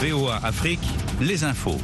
VOA 0.00 0.36
Afrique, 0.44 0.78
les 1.20 1.42
infos. 1.42 1.74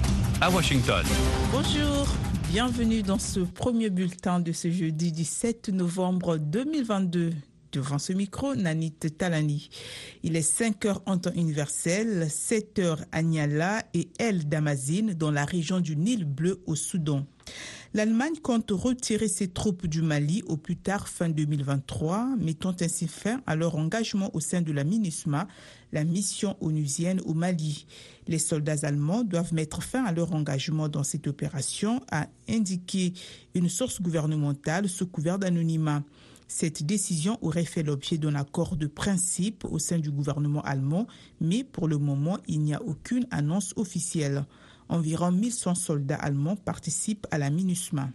À 0.40 0.48
Washington. 0.48 1.04
Bonjour, 1.50 2.06
bienvenue 2.48 3.02
dans 3.02 3.18
ce 3.18 3.40
premier 3.40 3.90
bulletin 3.90 4.38
de 4.38 4.52
ce 4.52 4.70
jeudi 4.70 5.10
17 5.10 5.70
novembre 5.70 6.36
2022. 6.36 7.32
Devant 7.72 7.98
ce 7.98 8.12
micro, 8.12 8.54
Nanit 8.54 8.92
Talani. 8.92 9.68
Il 10.22 10.36
est 10.36 10.42
5 10.42 10.84
heures 10.84 11.02
en 11.06 11.18
temps 11.18 11.32
universel, 11.34 12.28
7 12.30 12.78
heures 12.78 13.04
à 13.10 13.20
Niala 13.20 13.82
et 13.94 14.08
El 14.20 14.48
Damazine 14.48 15.14
dans 15.14 15.32
la 15.32 15.44
région 15.44 15.80
du 15.80 15.96
Nil 15.96 16.24
Bleu 16.24 16.62
au 16.66 16.76
Soudan. 16.76 17.26
L'Allemagne 17.96 18.34
compte 18.42 18.72
retirer 18.72 19.28
ses 19.28 19.46
troupes 19.46 19.86
du 19.86 20.02
Mali 20.02 20.42
au 20.48 20.56
plus 20.56 20.76
tard 20.76 21.06
fin 21.06 21.28
2023, 21.28 22.34
mettant 22.40 22.74
ainsi 22.80 23.06
fin 23.06 23.40
à 23.46 23.54
leur 23.54 23.76
engagement 23.76 24.34
au 24.34 24.40
sein 24.40 24.62
de 24.62 24.72
la 24.72 24.82
MINUSMA, 24.82 25.46
la 25.92 26.02
mission 26.02 26.56
onusienne 26.60 27.20
au 27.24 27.34
Mali. 27.34 27.86
Les 28.26 28.40
soldats 28.40 28.84
allemands 28.84 29.22
doivent 29.22 29.54
mettre 29.54 29.80
fin 29.80 30.04
à 30.04 30.10
leur 30.10 30.34
engagement 30.34 30.88
dans 30.88 31.04
cette 31.04 31.28
opération, 31.28 32.00
a 32.10 32.26
indiqué 32.48 33.12
une 33.54 33.68
source 33.68 34.02
gouvernementale 34.02 34.88
sous 34.88 35.06
couvert 35.06 35.38
d'anonymat. 35.38 36.02
Cette 36.48 36.82
décision 36.82 37.38
aurait 37.42 37.64
fait 37.64 37.84
l'objet 37.84 38.18
d'un 38.18 38.34
accord 38.34 38.74
de 38.74 38.88
principe 38.88 39.64
au 39.70 39.78
sein 39.78 40.00
du 40.00 40.10
gouvernement 40.10 40.62
allemand, 40.62 41.06
mais 41.40 41.62
pour 41.62 41.86
le 41.86 41.98
moment, 41.98 42.38
il 42.48 42.58
n'y 42.58 42.74
a 42.74 42.82
aucune 42.82 43.28
annonce 43.30 43.72
officielle. 43.76 44.46
Environ 44.88 45.32
1100 45.32 45.74
soldats 45.74 46.16
allemands 46.16 46.56
participent 46.56 47.26
à 47.30 47.38
la 47.38 47.50
MINUSMA. 47.50 48.10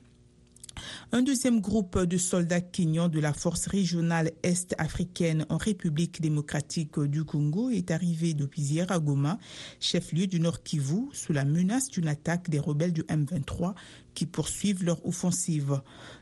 Un 1.11 1.21
deuxième 1.21 1.59
groupe 1.59 1.99
de 1.99 2.17
soldats 2.17 2.61
kenyans 2.61 3.09
de 3.09 3.19
la 3.19 3.33
force 3.33 3.67
régionale 3.67 4.31
est-africaine 4.43 5.45
en 5.49 5.57
République 5.57 6.21
démocratique 6.21 6.99
du 6.99 7.23
Congo 7.23 7.69
est 7.69 7.91
arrivé 7.91 8.33
depuis 8.33 8.61
hier 8.61 8.91
à 8.91 8.99
Goma, 8.99 9.39
chef-lieu 9.79 10.27
du 10.27 10.39
Nord 10.39 10.63
Kivu, 10.63 11.09
sous 11.13 11.33
la 11.33 11.45
menace 11.45 11.89
d'une 11.89 12.07
attaque 12.07 12.49
des 12.49 12.59
rebelles 12.59 12.94
du 12.94 13.03
M23 13.03 13.73
qui 14.20 14.25
poursuivent 14.25 14.84
leur 14.84 15.06
offensive. 15.08 15.80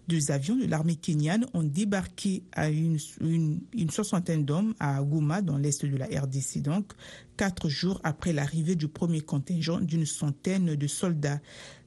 Deux 0.07 0.29
avions 0.29 0.55
de 0.55 0.67
l'armée 0.67 0.97
kenyane 0.97 1.47
ont 1.55 1.63
débarqué 1.63 2.43
à 2.51 2.69
une, 2.69 2.99
soixantaine 3.89 4.45
d'hommes 4.45 4.75
à 4.79 5.01
Goma, 5.01 5.41
dans 5.41 5.57
l'est 5.57 5.83
de 5.83 5.97
la 5.97 6.05
RDC, 6.05 6.61
donc 6.61 6.93
quatre 7.37 7.69
jours 7.69 7.99
après 8.03 8.33
l'arrivée 8.33 8.75
du 8.75 8.87
premier 8.87 9.21
contingent 9.21 9.79
d'une 9.79 10.05
centaine 10.05 10.75
de 10.75 10.87
soldats. 10.87 11.39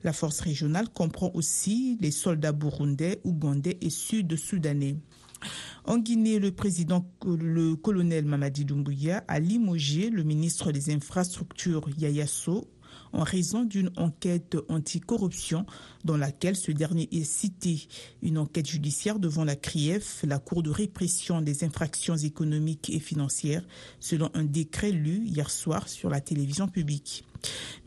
La 0.03 0.13
force 0.13 0.41
régionale 0.41 0.89
comprend 0.89 1.31
aussi 1.35 1.97
les 2.01 2.11
soldats 2.11 2.51
burundais, 2.51 3.21
ougandais 3.23 3.79
et 3.81 3.91
sud-soudanais. 3.91 4.97
En 5.85 5.99
Guinée, 5.99 6.41
le 6.41 6.51
président, 6.51 7.09
le 7.25 7.77
colonel 7.77 8.25
Mamadi 8.25 8.65
Doumbouya, 8.65 9.23
a 9.29 9.39
limogé 9.39 10.11
le 10.11 10.25
ministre 10.25 10.73
des 10.73 10.93
Infrastructures 10.93 11.89
Yaya 11.97 12.27
en 13.13 13.23
raison 13.23 13.65
d'une 13.65 13.91
enquête 13.97 14.57
anticorruption 14.69 15.67
dans 16.05 16.17
laquelle 16.17 16.57
ce 16.57 16.73
dernier 16.73 17.09
est 17.13 17.25
cité. 17.25 17.89
Une 18.23 18.39
enquête 18.39 18.69
judiciaire 18.69 19.19
devant 19.19 19.45
la 19.45 19.57
CRIEF, 19.57 20.25
la 20.27 20.39
Cour 20.39 20.63
de 20.63 20.71
répression 20.71 21.41
des 21.41 21.65
infractions 21.65 22.17
économiques 22.17 22.91
et 22.91 23.01
financières, 23.01 23.67
selon 23.99 24.31
un 24.35 24.45
décret 24.45 24.93
lu 24.93 25.27
hier 25.27 25.51
soir 25.51 25.89
sur 25.89 26.11
la 26.11 26.21
télévision 26.21 26.69
publique. 26.69 27.25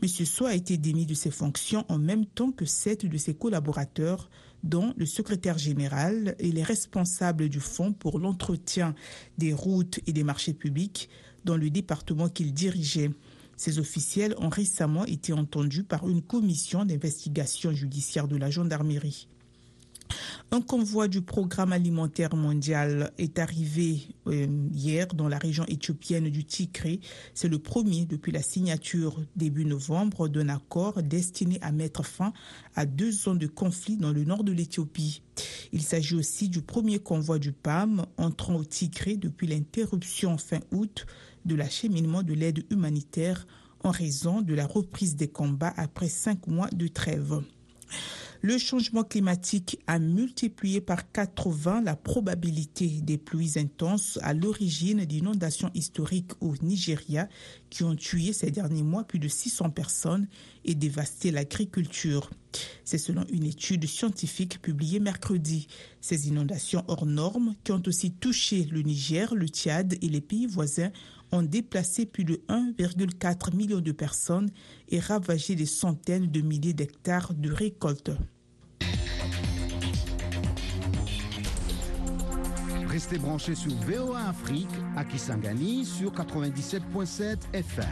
M. 0.02 0.08
So 0.08 0.46
a 0.46 0.54
été 0.54 0.76
démis 0.76 1.06
de 1.06 1.14
ses 1.14 1.30
fonctions 1.30 1.84
en 1.88 1.98
même 1.98 2.26
temps 2.26 2.50
que 2.50 2.64
sept 2.64 3.06
de 3.06 3.18
ses 3.18 3.34
collaborateurs 3.34 4.28
dont 4.62 4.94
le 4.96 5.06
secrétaire 5.06 5.58
général 5.58 6.34
et 6.38 6.50
les 6.50 6.62
responsables 6.62 7.48
du 7.48 7.60
Fonds 7.60 7.92
pour 7.92 8.18
l'entretien 8.18 8.94
des 9.38 9.52
routes 9.52 10.00
et 10.06 10.12
des 10.12 10.24
marchés 10.24 10.54
publics 10.54 11.08
dans 11.44 11.56
le 11.56 11.70
département 11.70 12.28
qu'il 12.28 12.52
dirigeait. 12.54 13.10
Ces 13.56 13.78
officiels 13.78 14.34
ont 14.38 14.48
récemment 14.48 15.04
été 15.04 15.32
entendus 15.32 15.84
par 15.84 16.08
une 16.08 16.22
commission 16.22 16.84
d'investigation 16.84 17.72
judiciaire 17.72 18.28
de 18.28 18.36
la 18.36 18.50
gendarmerie. 18.50 19.28
Un 20.50 20.60
convoi 20.60 21.08
du 21.08 21.22
programme 21.22 21.72
alimentaire 21.72 22.36
mondial 22.36 23.10
est 23.18 23.38
arrivé 23.38 24.02
euh, 24.26 24.46
hier 24.72 25.08
dans 25.08 25.28
la 25.28 25.38
région 25.38 25.64
éthiopienne 25.66 26.28
du 26.30 26.44
Tigré. 26.44 27.00
C'est 27.32 27.48
le 27.48 27.58
premier 27.58 28.04
depuis 28.04 28.30
la 28.30 28.42
signature 28.42 29.20
début 29.34 29.64
novembre 29.64 30.28
d'un 30.28 30.48
accord 30.48 31.02
destiné 31.02 31.58
à 31.62 31.72
mettre 31.72 32.04
fin 32.04 32.32
à 32.76 32.86
deux 32.86 33.28
ans 33.28 33.34
de 33.34 33.46
conflit 33.46 33.96
dans 33.96 34.12
le 34.12 34.24
nord 34.24 34.44
de 34.44 34.52
l'Éthiopie. 34.52 35.22
Il 35.74 35.82
s'agit 35.82 36.14
aussi 36.14 36.48
du 36.48 36.62
premier 36.62 37.00
convoi 37.00 37.40
du 37.40 37.50
PAM 37.50 38.06
entrant 38.16 38.54
au 38.54 38.64
Tigré 38.64 39.16
depuis 39.16 39.48
l'interruption 39.48 40.38
fin 40.38 40.60
août 40.70 41.04
de 41.44 41.56
l'acheminement 41.56 42.22
de 42.22 42.32
l'aide 42.32 42.64
humanitaire 42.70 43.44
en 43.82 43.90
raison 43.90 44.40
de 44.40 44.54
la 44.54 44.68
reprise 44.68 45.16
des 45.16 45.26
combats 45.26 45.74
après 45.76 46.08
cinq 46.08 46.46
mois 46.46 46.68
de 46.70 46.86
trêve. 46.86 47.42
Le 48.46 48.58
changement 48.58 49.04
climatique 49.04 49.78
a 49.86 49.98
multiplié 49.98 50.82
par 50.82 51.10
80 51.10 51.80
la 51.80 51.96
probabilité 51.96 53.00
des 53.00 53.16
pluies 53.16 53.58
intenses 53.58 54.18
à 54.20 54.34
l'origine 54.34 55.06
d'inondations 55.06 55.70
historiques 55.72 56.32
au 56.42 56.52
Nigeria 56.60 57.26
qui 57.70 57.84
ont 57.84 57.96
tué 57.96 58.34
ces 58.34 58.50
derniers 58.50 58.82
mois 58.82 59.04
plus 59.04 59.18
de 59.18 59.28
600 59.28 59.70
personnes 59.70 60.28
et 60.66 60.74
dévasté 60.74 61.30
l'agriculture. 61.30 62.28
C'est 62.84 62.98
selon 62.98 63.24
une 63.32 63.44
étude 63.44 63.86
scientifique 63.86 64.60
publiée 64.60 65.00
mercredi. 65.00 65.66
Ces 66.02 66.28
inondations 66.28 66.84
hors 66.86 67.06
normes, 67.06 67.54
qui 67.64 67.72
ont 67.72 67.82
aussi 67.86 68.12
touché 68.12 68.64
le 68.70 68.82
Niger, 68.82 69.34
le 69.34 69.46
Tchad 69.46 69.94
et 70.02 70.08
les 70.10 70.20
pays 70.20 70.44
voisins, 70.44 70.92
ont 71.32 71.42
déplacé 71.42 72.04
plus 72.04 72.24
de 72.24 72.42
1,4 72.50 73.56
million 73.56 73.80
de 73.80 73.92
personnes 73.92 74.50
et 74.90 75.00
ravagé 75.00 75.54
des 75.54 75.64
centaines 75.64 76.30
de 76.30 76.42
milliers 76.42 76.74
d'hectares 76.74 77.32
de 77.32 77.50
récoltes. 77.50 78.10
Restez 82.94 83.18
branchés 83.18 83.56
sur 83.56 83.74
VOA 83.74 84.28
Afrique 84.28 84.68
à 84.96 85.04
Kisangani 85.04 85.84
sur 85.84 86.12
97.7 86.12 87.38
FM. 87.52 87.84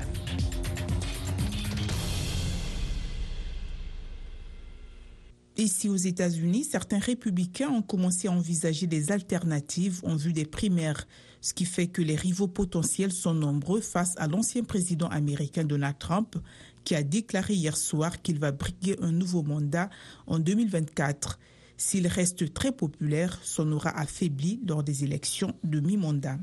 Ici 5.57 5.89
aux 5.89 5.97
États-Unis, 5.97 6.63
certains 6.63 7.01
républicains 7.01 7.69
ont 7.69 7.83
commencé 7.83 8.29
à 8.29 8.31
envisager 8.31 8.87
des 8.87 9.11
alternatives 9.11 9.99
en 10.05 10.15
vue 10.15 10.33
des 10.33 10.45
primaires, 10.45 11.09
ce 11.41 11.53
qui 11.53 11.65
fait 11.65 11.89
que 11.89 12.01
les 12.01 12.15
rivaux 12.15 12.47
potentiels 12.47 13.11
sont 13.11 13.35
nombreux 13.35 13.81
face 13.81 14.15
à 14.19 14.29
l'ancien 14.29 14.63
président 14.63 15.09
américain 15.09 15.65
Donald 15.65 15.99
Trump, 15.99 16.37
qui 16.85 16.95
a 16.95 17.03
déclaré 17.03 17.55
hier 17.55 17.77
soir 17.77 18.23
qu'il 18.23 18.39
va 18.39 18.53
briguer 18.53 18.97
un 19.03 19.11
nouveau 19.11 19.43
mandat 19.43 19.91
en 20.29 20.39
2024. 20.39 21.41
S'il 21.85 22.07
reste 22.07 22.55
très 22.55 22.71
populaire, 22.71 23.41
son 23.43 23.73
aura 23.73 23.91
affaibli 23.99 24.61
lors 24.69 24.85
des 24.85 25.03
élections 25.03 25.53
de 25.65 25.81
mi-mandat. 25.81 26.39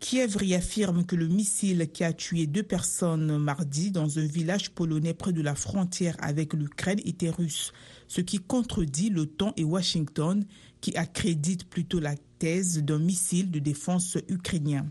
Kiev 0.00 0.36
réaffirme 0.36 1.06
que 1.06 1.16
le 1.16 1.28
missile 1.28 1.88
qui 1.90 2.04
a 2.04 2.12
tué 2.12 2.46
deux 2.46 2.62
personnes 2.62 3.38
mardi 3.38 3.90
dans 3.90 4.18
un 4.18 4.26
village 4.26 4.70
polonais 4.72 5.14
près 5.14 5.32
de 5.32 5.40
la 5.40 5.54
frontière 5.54 6.14
avec 6.20 6.52
l'Ukraine 6.52 7.00
était 7.06 7.30
russe, 7.30 7.72
ce 8.06 8.20
qui 8.20 8.38
contredit 8.38 9.08
l'OTAN 9.08 9.54
et 9.56 9.64
Washington 9.64 10.44
qui 10.82 10.94
accréditent 10.94 11.64
plutôt 11.64 11.98
la 11.98 12.14
thèse 12.38 12.82
d'un 12.82 12.98
missile 12.98 13.50
de 13.50 13.60
défense 13.60 14.18
ukrainien. 14.28 14.84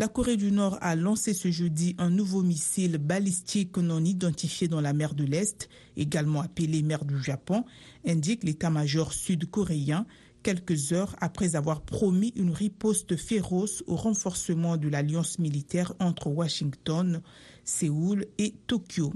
La 0.00 0.06
Corée 0.06 0.36
du 0.36 0.52
Nord 0.52 0.78
a 0.80 0.94
lancé 0.94 1.34
ce 1.34 1.50
jeudi 1.50 1.96
un 1.98 2.08
nouveau 2.08 2.44
missile 2.44 2.98
balistique 2.98 3.78
non 3.78 4.04
identifié 4.04 4.68
dans 4.68 4.80
la 4.80 4.92
mer 4.92 5.12
de 5.12 5.24
l'Est, 5.24 5.68
également 5.96 6.40
appelé 6.40 6.84
mer 6.84 7.04
du 7.04 7.20
Japon, 7.20 7.64
indique 8.06 8.44
l'état-major 8.44 9.12
sud-coréen 9.12 10.06
quelques 10.44 10.92
heures 10.92 11.16
après 11.20 11.56
avoir 11.56 11.80
promis 11.80 12.32
une 12.36 12.52
riposte 12.52 13.16
féroce 13.16 13.82
au 13.88 13.96
renforcement 13.96 14.76
de 14.76 14.88
l'alliance 14.88 15.40
militaire 15.40 15.92
entre 15.98 16.28
Washington, 16.28 17.20
Séoul 17.64 18.26
et 18.38 18.54
Tokyo. 18.68 19.12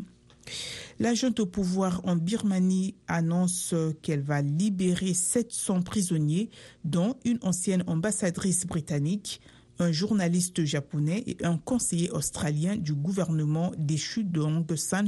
La 0.99 1.13
au 1.39 1.47
pouvoir 1.47 2.01
en 2.03 2.17
Birmanie 2.17 2.97
annonce 3.07 3.73
qu'elle 4.03 4.23
va 4.23 4.43
libérer 4.43 5.15
700 5.15 5.83
prisonniers, 5.83 6.51
dont 6.85 7.15
une 7.25 7.39
ancienne 7.43 7.85
ambassadrice 7.87 8.67
britannique, 8.67 9.41
un 9.83 9.93
journaliste 9.93 10.65
japonais 10.65 11.25
et 11.27 11.45
un 11.45 11.59
conseiller 11.59 12.11
australien 12.11 12.77
du 12.77 12.95
gouvernement 12.95 13.73
déchu 13.77 14.25
d'Aung 14.25 14.67
San. 14.77 15.07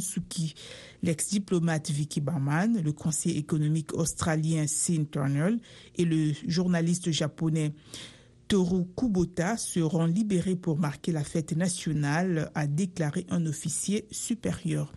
L'ex-diplomate 1.02 1.90
Vicky 1.90 2.20
Barman, 2.20 2.80
le 2.82 2.92
conseiller 2.92 3.38
économique 3.38 3.94
australien 3.94 4.66
Sin 4.66 5.04
Turner 5.10 5.56
et 5.96 6.04
le 6.04 6.32
journaliste 6.46 7.10
japonais 7.10 7.72
Toru 8.48 8.84
Kubota 8.96 9.56
seront 9.56 10.04
libérés 10.04 10.56
pour 10.56 10.78
marquer 10.78 11.12
la 11.12 11.24
fête 11.24 11.56
nationale, 11.56 12.50
a 12.54 12.66
déclaré 12.66 13.26
un 13.30 13.46
officier 13.46 14.06
supérieur. 14.10 14.92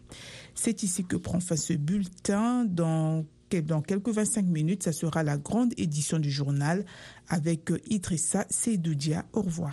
C'est 0.53 0.83
ici 0.83 1.05
que 1.05 1.15
prend 1.15 1.39
fin 1.39 1.55
ce 1.55 1.73
bulletin. 1.73 2.65
Dans 2.65 3.25
dans 3.55 3.81
quelques 3.81 4.09
25 4.09 4.45
minutes, 4.45 4.83
ça 4.83 4.91
sera 4.91 5.23
la 5.23 5.37
grande 5.37 5.73
édition 5.77 6.19
du 6.19 6.29
journal 6.29 6.85
avec 7.29 7.71
Idrissa 7.89 8.45
Seydoudia. 8.49 9.25
Au 9.33 9.41
revoir. 9.41 9.65